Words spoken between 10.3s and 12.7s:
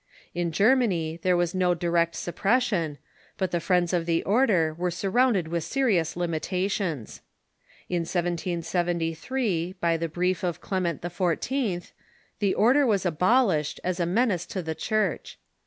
of Clement XIV., the